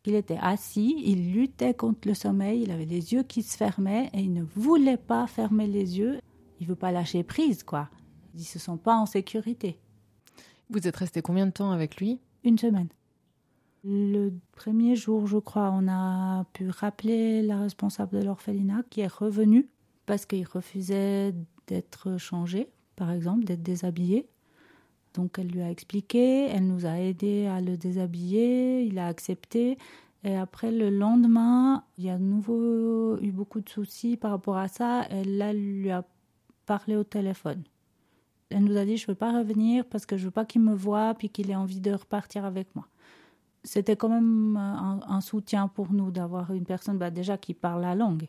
[0.09, 4.09] Il était assis, il luttait contre le sommeil, il avait les yeux qui se fermaient
[4.15, 6.19] et il ne voulait pas fermer les yeux.
[6.61, 7.91] Il veut pas lâcher prise, quoi.
[8.35, 9.79] Ils se sont pas en sécurité.
[10.71, 12.21] Vous êtes resté combien de temps avec lui?
[12.43, 12.89] Une semaine.
[13.85, 19.13] Le premier jour, je crois, on a pu rappeler la responsable de l'orphelinat qui est
[19.13, 19.69] revenue
[20.07, 21.35] parce qu'il refusait
[21.67, 24.27] d'être changé, par exemple, d'être déshabillé.
[25.15, 29.79] Donc elle lui a expliqué, elle nous a aidé à le déshabiller, il a accepté.
[30.25, 34.57] Et après, le lendemain, il y a de nouveau eu beaucoup de soucis par rapport
[34.57, 35.07] à ça.
[35.11, 36.05] Elle lui a
[36.67, 37.63] parlé au téléphone.
[38.51, 40.63] Elle nous a dit, je ne veux pas revenir parce que je veux pas qu'il
[40.63, 42.87] me voie puis qu'il ait envie de repartir avec moi.
[43.65, 47.95] C'était quand même un, soutien pour nous d'avoir une personne bah, déjà qui parle la
[47.95, 48.27] langue.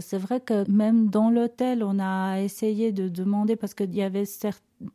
[0.00, 4.24] C'est vrai que même dans l'hôtel, on a essayé de demander parce qu'il y avait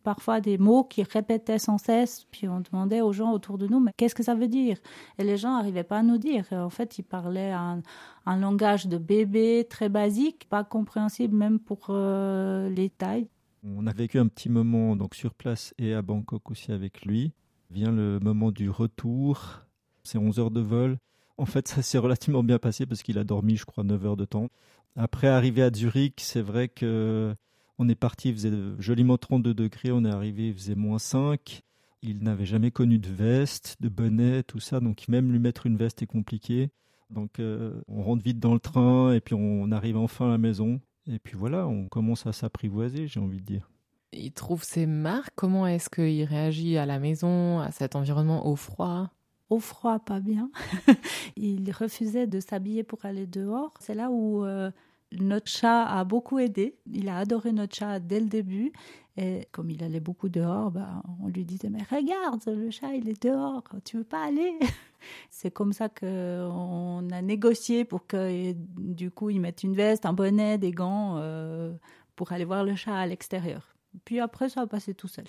[0.03, 3.79] parfois des mots qui répétaient sans cesse, puis on demandait aux gens autour de nous,
[3.79, 4.77] mais qu'est-ce que ça veut dire?
[5.17, 6.45] Et les gens n'arrivaient pas à nous dire.
[6.51, 7.81] en fait, ils parlaient un,
[8.25, 13.27] un, langage de bébé très basique, pas compréhensible même pour euh, les tailles.
[13.63, 17.31] On a vécu un petit moment donc sur place et à Bangkok aussi avec lui.
[17.69, 19.61] Vient le moment du retour.
[20.03, 20.97] C'est 11 heures de vol.
[21.37, 24.17] En fait, ça s'est relativement bien passé parce qu'il a dormi, je crois, 9 heures
[24.17, 24.49] de temps.
[24.95, 27.35] Après, arrivé à Zurich, c'est vrai que
[27.77, 31.61] on est parti, il faisait joliment 32 degrés, on est arrivé, il faisait moins 5.
[32.03, 35.77] Il n'avait jamais connu de veste, de bonnet, tout ça, donc même lui mettre une
[35.77, 36.71] veste est compliqué.
[37.09, 40.37] Donc euh, on rentre vite dans le train et puis on arrive enfin à la
[40.37, 40.79] maison.
[41.07, 43.69] Et puis voilà, on commence à s'apprivoiser, j'ai envie de dire.
[44.13, 45.33] Il trouve ses marques.
[45.35, 49.09] Comment est-ce qu'il réagit à la maison, à cet environnement au froid?
[49.51, 50.49] Au froid, pas bien.
[51.35, 53.73] il refusait de s'habiller pour aller dehors.
[53.81, 54.71] C'est là où euh,
[55.11, 56.77] notre chat a beaucoup aidé.
[56.89, 58.71] Il a adoré notre chat dès le début.
[59.17, 63.09] Et comme il allait beaucoup dehors, bah, on lui disait Mais regarde, le chat, il
[63.09, 64.57] est dehors, tu veux pas aller?
[65.29, 70.13] C'est comme ça qu'on a négocié pour que, du coup, il mette une veste, un
[70.13, 71.73] bonnet, des gants euh,
[72.15, 73.75] pour aller voir le chat à l'extérieur.
[74.05, 75.25] Puis après, ça a passé tout seul.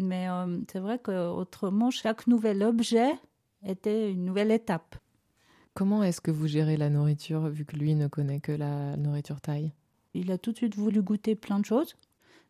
[0.00, 3.12] Mais euh, c'est vrai qu'autrement, chaque nouvel objet
[3.64, 4.96] était une nouvelle étape.
[5.74, 9.40] Comment est-ce que vous gérez la nourriture, vu que lui ne connaît que la nourriture
[9.40, 9.72] thaï?
[10.14, 11.96] Il a tout de suite voulu goûter plein de choses.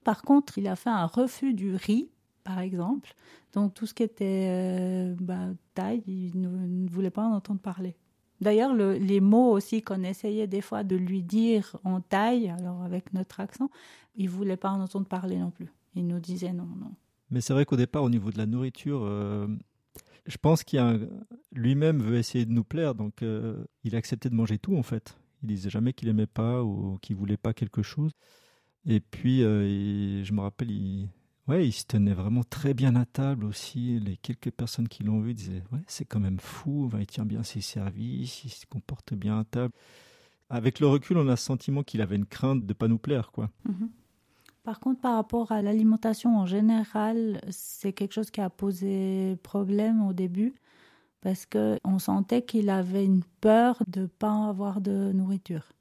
[0.05, 2.09] Par contre, il a fait un refus du riz,
[2.45, 3.15] par exemple.
[3.53, 7.97] Donc tout ce qui était euh, bah, thaï, il ne, voulait pas en entendre parler.
[8.41, 13.13] D'ailleurs, les mots aussi qu'on essayait des fois de lui dire en thaï, alors avec
[13.13, 13.71] notre accent,
[14.15, 15.71] il voulait pas en entendre parler non plus.
[15.95, 16.93] Il nous disait non, non.
[17.31, 19.47] Mais c'est vrai qu'au départ, au niveau de la nourriture, euh,
[20.27, 20.81] je pense qu'il
[21.53, 24.83] lui-même veut essayer de nous plaire, donc euh, il a accepté de manger tout en
[24.83, 25.19] fait.
[25.43, 28.13] Il disait jamais qu'il aimait pas ou qu'il voulait pas quelque chose.
[28.87, 31.09] Et puis, euh, je me rappelle, il,
[31.49, 33.99] ouais, il se tenait vraiment très bien à table aussi.
[34.01, 36.91] Les quelques personnes qui l'ont vu disaient, ouais, c'est quand même fou.
[36.99, 39.73] il tient bien ses services, il se comporte bien à table.
[40.49, 43.31] Avec le recul, on a le sentiment qu'il avait une crainte de pas nous plaire,
[43.31, 43.51] quoi.
[43.65, 43.91] Mhm.
[44.63, 50.07] Par contre, par rapport à l'alimentation en général, c'est quelque chose qui a posé problème
[50.07, 50.55] au début
[51.23, 55.73] parce qu'on sentait qu'il avait une peur de ne pas avoir de nourriture.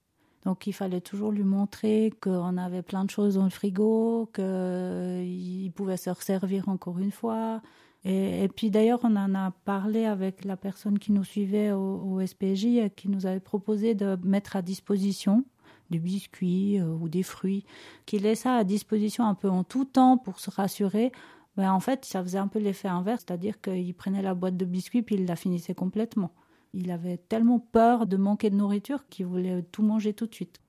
[0.45, 5.71] Donc il fallait toujours lui montrer qu'on avait plein de choses dans le frigo, qu'il
[5.75, 7.61] pouvait se resservir encore une fois.
[8.05, 12.25] Et, puis d'ailleurs, on en a parlé avec la personne qui nous suivait au, au
[12.25, 15.43] SPJ et qui nous avait proposé de mettre à disposition
[15.89, 17.65] du biscuit euh, ou des fruits,
[18.05, 21.11] qu'il laissa à disposition un peu en tout temps pour se rassurer,
[21.57, 24.65] ben en fait, ça faisait un peu l'effet inverse, c'est-à-dire qu'il prenait la boîte de
[24.65, 26.31] biscuits puis il la finissait complètement.
[26.73, 30.61] Il avait tellement peur de manquer de nourriture qu'il voulait tout manger tout de suite.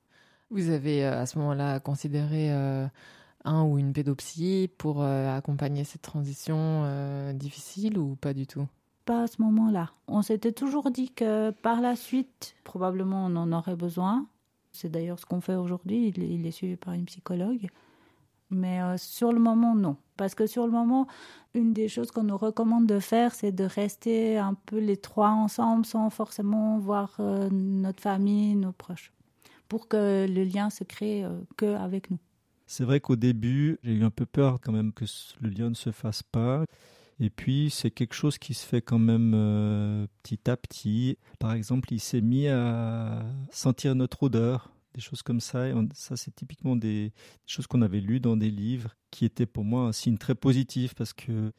[0.50, 2.86] Vous avez euh, à ce moment-là considéré euh,
[3.44, 8.66] un ou une pédopsie pour accompagner cette transition difficile ou pas du tout?
[9.04, 9.90] Pas à ce moment-là.
[10.08, 14.26] On s'était toujours dit que par la suite, probablement on en aurait besoin.
[14.72, 16.12] C'est d'ailleurs ce qu'on fait aujourd'hui.
[16.16, 17.68] Il, est suivi par une psychologue.
[18.50, 19.96] Mais euh, sur le moment, non.
[20.16, 21.06] Parce que sur le moment,
[21.54, 25.30] une des choses qu'on nous recommande de faire, c'est de rester un peu les trois
[25.30, 29.12] ensemble sans forcément voir euh, notre famille, nos proches,
[29.68, 32.18] pour que le lien se crée euh, que avec nous.
[32.66, 35.04] C'est vrai qu'au début, j'ai eu un peu peur quand même que
[35.40, 36.64] le lien ne se fasse pas.
[37.20, 41.18] Et puis, c'est quelque chose qui se fait quand même euh, petit à petit.
[41.38, 45.66] Par exemple, il s'est mis à sentir notre odeur, des choses comme ça.
[45.92, 47.12] Ça, c'est typiquement des,
[47.46, 50.94] choses qu'on avait lues dans des livres, qui étaient pour moi un signe très positif
[50.94, 51.52] parce que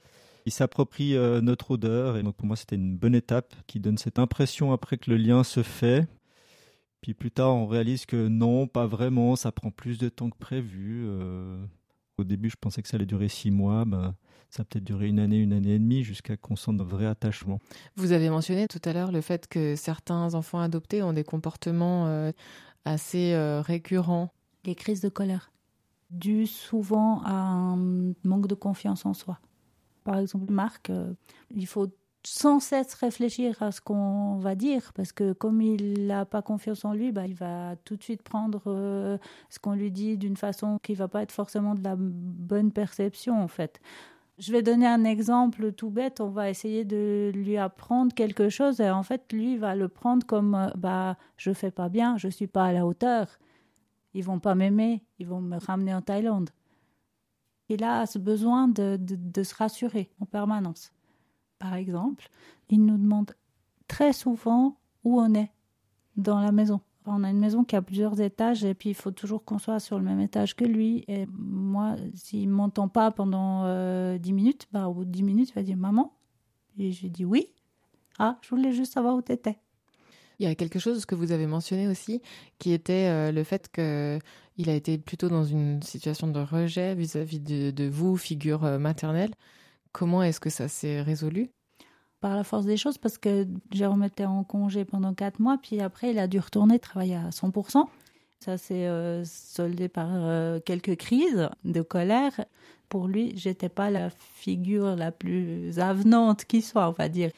[0.48, 2.18] il s'approprie euh, notre odeur.
[2.18, 5.18] Et donc, pour moi, c'était une bonne étape qui donne cette impression après que le
[5.18, 6.08] lien se fait.
[7.02, 10.38] Puis plus tard, on réalise que non, pas vraiment, ça prend plus de temps que
[10.38, 11.04] prévu.
[11.06, 11.64] Euh.
[12.22, 13.84] Au début, je pensais que ça allait durer six mois.
[13.86, 14.16] Bah,
[14.50, 17.06] ça a peut-être duré une année, une année et demie, jusqu'à qu'on sente un vrai
[17.06, 17.60] attachement.
[17.96, 22.08] Vous avez mentionné tout à l'heure le fait que certains enfants adoptés ont des comportements
[22.08, 22.32] euh,
[22.86, 24.34] assez euh, récurrents.
[24.66, 25.52] Les crises de colère,
[26.12, 27.78] dues souvent à un
[28.24, 29.40] manque de confiance en soi.
[30.04, 31.14] Par exemple, Marc, euh,
[31.56, 31.88] il faut
[32.24, 36.86] sans cesse réfléchir à ce qu'on va dire, parce que comme il n'a pas confiance
[36.86, 39.18] en lui, bah, il va tout de suite prendre euh,
[39.50, 43.42] ce qu'on lui dit d'une façon qui va pas être forcément de la bonne perception,
[43.42, 43.82] en fait.
[44.38, 46.20] Je vais donner un exemple tout bête.
[46.22, 50.26] On va essayer de lui apprendre quelque chose et en fait, lui va le prendre
[50.26, 53.28] comme euh, bah je fais pas bien, je suis pas à la hauteur.
[54.14, 56.50] Ils vont pas m'aimer, ils vont me ramener en Thaïlande.
[57.70, 60.92] Il a ce besoin de, de se rassurer en permanence
[61.62, 62.28] par exemple,
[62.70, 63.36] il nous demande
[63.88, 65.52] très souvent où on est
[66.18, 66.82] dans la maison.
[67.06, 69.80] On a une maison qui a plusieurs étages et puis il faut toujours qu'on soit
[69.80, 71.06] sur le même étage que lui.
[71.08, 75.12] Et moi, s'il ne m'entend pas pendant euh, dix 10 minutes, bah, au bout de
[75.12, 76.14] 10 minutes, il va dire Maman
[76.80, 77.48] Et j'ai dit Oui.
[78.18, 79.60] Ah, je voulais juste savoir où tu étais.
[80.40, 82.22] Il y a quelque chose que vous avez mentionné aussi,
[82.58, 87.40] qui était euh, le fait qu'il a été plutôt dans une situation de rejet vis-à-vis
[87.40, 89.32] de, vous, figure euh, maternelle.
[89.92, 91.50] Comment est-ce que ça s'est résolu?
[92.20, 95.82] Par la force des choses, parce que Jérôme était en congé pendant quatre mois, puis
[95.82, 97.86] après, il a dû retourner travailler à 100%.
[98.40, 102.46] Ça s'est euh, soldé par euh, quelques crises de colère.
[102.90, 107.32] Pour lui, j'étais pas la figure la plus avenante qui soit, on va dire.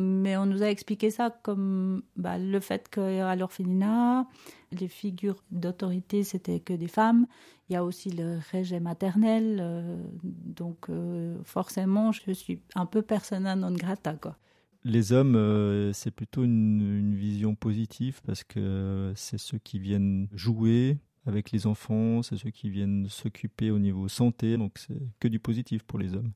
[0.00, 4.28] Mais on nous a expliqué ça comme bah, le fait qu'à l'orphelinat,
[4.70, 7.26] les figures d'autorité, c'était que des femmes.
[7.68, 9.58] Il y a aussi le rejet maternel.
[9.60, 14.14] Euh, donc, euh, forcément, je suis un peu persona non grata.
[14.14, 14.36] Quoi.
[14.84, 20.28] Les hommes, euh, c'est plutôt une, une, vision positive parce que c'est ceux qui viennent
[20.32, 24.58] jouer avec les enfants, c'est ceux qui viennent s'occuper au niveau santé.
[24.58, 26.30] Donc, c'est que du positif pour les hommes.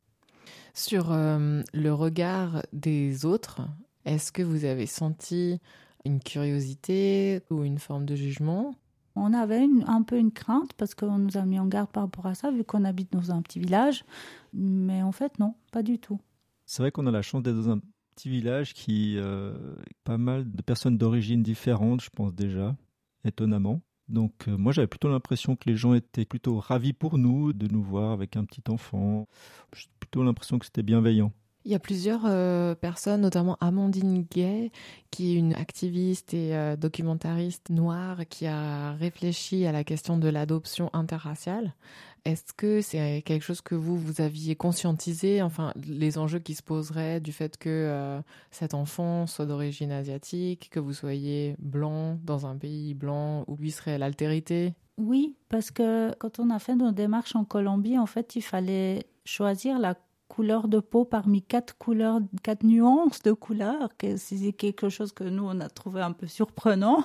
[0.75, 3.61] Sur euh, le regard des autres,
[4.05, 5.61] est-ce que vous avez senti
[6.05, 8.75] une curiosité ou une forme de jugement?
[9.15, 12.27] On avait un peu une crainte parce qu'on nous a mis en garde par rapport
[12.27, 14.05] à ça, vu qu'on habite dans un petit village.
[14.55, 16.19] Mais en fait, non, pas du tout.
[16.65, 17.81] C'est vrai qu'on a la chance d'être dans un
[18.15, 22.75] petit village qui euh, pas mal de personnes d'origine différentes, je pense déjà,
[23.25, 23.83] étonnamment.
[24.09, 27.69] Donc euh, moi j'avais plutôt l'impression que les gens étaient plutôt ravis pour nous de
[27.69, 29.29] nous voir avec un petit enfant.
[29.75, 31.33] J'ai plutôt l'impression que c'était bienveillant.
[31.65, 34.73] Il y a plusieurs euh, personnes, notamment Amandine Gay,
[35.13, 40.29] qui est une activiste et euh, documentariste noire qui a réfléchi à la question de
[40.29, 41.75] l'adoption interraciale.
[42.25, 46.63] Est-ce que c'est quelque chose que vous, vous aviez conscientisé, enfin, les enjeux qui se
[46.63, 48.21] poseraient du fait que euh,
[48.51, 53.71] cet enfant soit d'origine asiatique, que vous soyez blanc dans un pays blanc, où lui
[53.71, 54.75] serait l'altérité?
[54.99, 59.07] Oui, parce que quand on a fait nos démarches en Colombie, en fait, il fallait
[59.25, 59.97] choisir la
[60.33, 65.45] couleur de peau parmi quatre couleurs, quatre nuances de couleurs, c'est quelque chose que nous
[65.45, 67.05] on a trouvé un peu surprenant.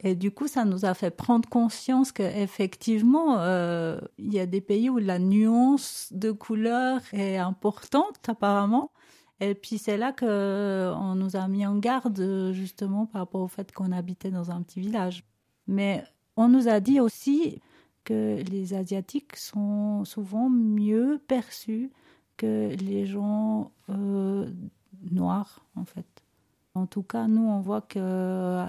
[0.00, 4.62] Et du coup, ça nous a fait prendre conscience qu'effectivement, euh, il y a des
[4.62, 8.90] pays où la nuance de couleur est importante apparemment.
[9.40, 13.48] Et puis c'est là que on nous a mis en garde justement par rapport au
[13.48, 15.24] fait qu'on habitait dans un petit village.
[15.66, 16.04] Mais
[16.36, 17.60] on nous a dit aussi
[18.04, 21.92] que les Asiatiques sont souvent mieux perçus
[22.42, 24.50] que les gens euh,
[25.12, 26.06] noirs, en fait.
[26.74, 28.66] En tout cas, nous, on voit que euh,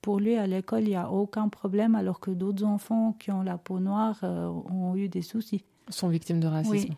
[0.00, 3.42] pour lui, à l'école, il n'y a aucun problème, alors que d'autres enfants qui ont
[3.42, 5.64] la peau noire euh, ont eu des soucis.
[5.88, 6.94] Sont victimes de racisme.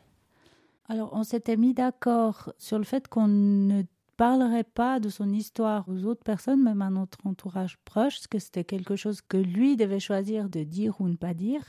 [0.88, 3.84] Alors, on s'était mis d'accord sur le fait qu'on ne
[4.18, 8.38] parlerait pas de son histoire aux autres personnes, même à notre entourage proche, parce que
[8.38, 11.64] c'était quelque chose que lui devait choisir de dire ou ne pas dire.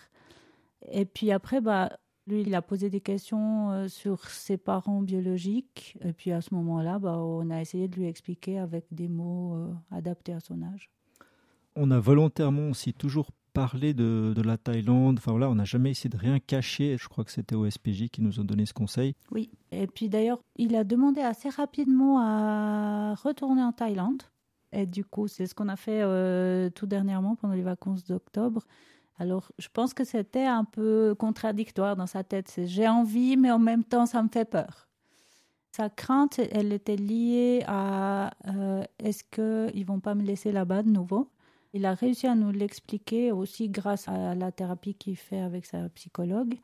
[0.91, 1.97] Et puis après, bah,
[2.27, 5.97] lui, il a posé des questions euh, sur ses parents biologiques.
[6.03, 9.55] Et puis à ce moment-là, bah, on a essayé de lui expliquer avec des mots
[9.55, 10.89] euh, adaptés à son âge.
[11.75, 15.17] On a volontairement aussi toujours parlé de, de la Thaïlande.
[15.17, 16.97] Enfin voilà, on n'a jamais essayé de rien cacher.
[16.97, 19.15] Je crois que c'était au SPJ qui nous ont donné ce conseil.
[19.31, 19.51] Oui.
[19.71, 24.23] Et puis d'ailleurs, il a demandé assez rapidement à retourner en Thaïlande.
[24.71, 28.63] Et du coup, c'est ce qu'on a fait euh, tout dernièrement pendant les vacances d'octobre.
[29.17, 32.53] Alors, je pense que c'était un peu contradictoire dans sa tête.
[32.65, 34.87] J'ai envie, mais en même temps, ça me fait peur.
[35.75, 40.89] Sa crainte, elle était liée à euh, est-ce qu'ils vont pas me laisser là-bas de
[40.89, 41.29] nouveau?
[41.73, 45.89] Il a réussi à nous l'expliquer aussi grâce à la thérapie qu'il fait avec sa
[45.89, 46.55] psychologue.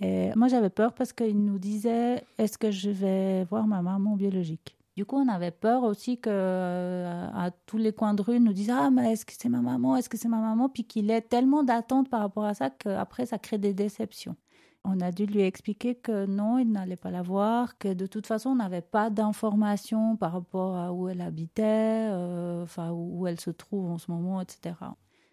[0.00, 4.16] Et moi, j'avais peur parce qu'il nous disait est-ce que je vais voir ma maman
[4.16, 4.77] biologique?
[4.98, 8.52] Du coup, on avait peur aussi que euh, à tous les coins de rue nous
[8.52, 11.08] disent ah mais est-ce que c'est ma maman, est-ce que c'est ma maman, puis qu'il
[11.12, 14.34] ait tellement d'attentes par rapport à ça qu'après ça crée des déceptions.
[14.82, 18.26] On a dû lui expliquer que non, il n'allait pas la voir, que de toute
[18.26, 23.50] façon, on n'avait pas d'informations par rapport à où elle habitait, euh, où elle se
[23.50, 24.74] trouve en ce moment, etc.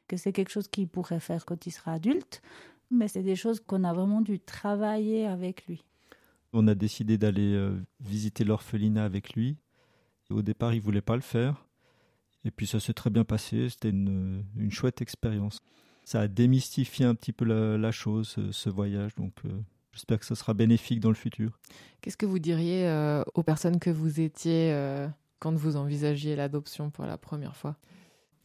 [0.07, 2.43] Que c'est quelque chose qu'il pourrait faire quand il sera adulte,
[2.91, 5.83] mais c'est des choses qu'on a vraiment dû travailler avec lui.
[6.55, 9.57] On a décidé d'aller euh, visiter l'orphelinat avec lui.
[10.29, 11.67] Au départ, il voulait pas le faire.
[12.43, 13.69] Et puis ça s'est très bien passé.
[13.69, 15.61] C'était une, une chouette expérience
[16.05, 19.15] ça a démystifié un petit peu la, chose, ce, voyage.
[19.15, 19.49] Donc, euh,
[19.91, 21.59] j'espère que ça sera bénéfique dans le futur.
[22.01, 25.07] Qu'est-ce que vous diriez euh, aux personnes que vous étiez euh,
[25.39, 27.75] quand vous envisagiez l'adoption pour la première fois?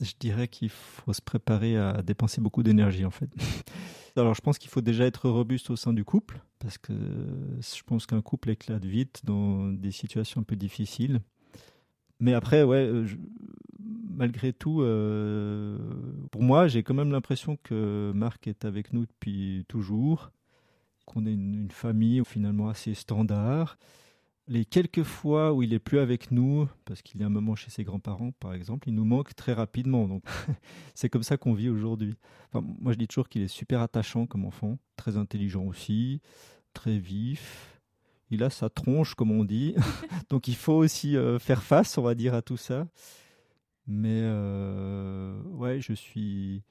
[0.01, 3.31] Je dirais qu'il faut se préparer à dépenser beaucoup d'énergie, en fait.
[4.17, 7.83] Alors, je pense qu'il faut déjà être robuste au sein du couple, parce que je
[7.85, 11.21] pense qu'un couple éclate vite dans des situations un peu difficiles.
[12.19, 12.91] Mais après, ouais,
[14.11, 15.79] malgré tout, euh,
[16.31, 20.31] pour moi, j'ai quand même l'impression que Marc est avec nous depuis toujours,
[21.07, 23.79] qu'on est une, famille finalement assez standard.
[24.51, 27.71] Les quelques fois où il est plus avec nous, parce qu'il a un moment chez
[27.71, 30.09] ses grands-parents, par exemple, il nous manque très rapidement.
[30.09, 30.25] Donc,
[30.97, 32.17] c'est comme ça qu'on vit aujourd'hui.
[32.53, 36.21] moi, je dis toujours qu'il est super attachant comme enfant, très intelligent aussi,
[36.75, 37.81] très vif.
[38.33, 39.77] Il a sa tronche, comme on dit.
[40.31, 42.89] donc, il faut aussi euh, faire face, on va dire, à tout ça.
[43.87, 46.65] Mais euh, ouais, je suis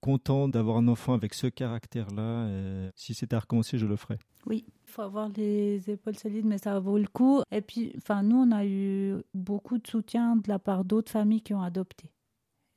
[0.00, 2.48] content d'avoir un enfant avec ce caractère-là.
[2.96, 4.18] Si c'était à recommencer, je le ferais.
[4.46, 7.42] Oui, il faut avoir les épaules solides, mais ça vaut le coup.
[7.50, 11.42] Et puis, enfin, nous, on a eu beaucoup de soutien de la part d'autres familles
[11.42, 12.10] qui ont adopté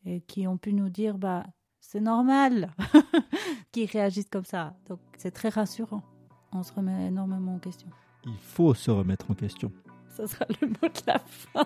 [0.05, 1.45] et qui ont pu nous dire, bah,
[1.79, 2.71] c'est normal
[3.71, 4.75] qu'ils réagissent comme ça.
[4.87, 6.03] Donc, c'est très rassurant.
[6.51, 7.89] On se remet énormément en question.
[8.25, 9.71] Il faut se remettre en question.
[10.09, 11.65] Ça sera le mot de la fin.